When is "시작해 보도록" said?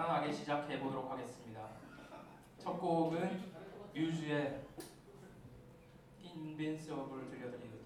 0.32-1.10